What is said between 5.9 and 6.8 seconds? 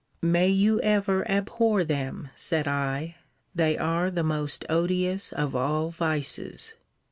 vices.